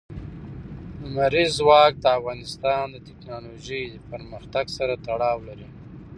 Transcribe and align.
لمریز 1.01 1.49
ځواک 1.59 1.93
د 1.99 2.05
افغانستان 2.17 2.85
د 2.91 2.95
تکنالوژۍ 3.07 3.83
پرمختګ 4.11 4.65
سره 4.77 4.93
تړاو 5.07 5.37
لري. 5.47 5.67